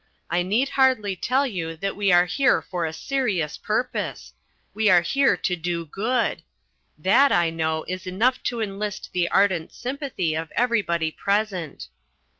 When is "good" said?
5.85-6.41